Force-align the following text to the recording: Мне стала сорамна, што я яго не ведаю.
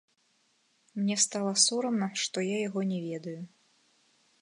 Мне 1.01 1.17
стала 1.25 1.53
сорамна, 1.65 2.09
што 2.25 2.37
я 2.49 2.57
яго 2.67 2.81
не 2.93 2.99
ведаю. 3.09 3.39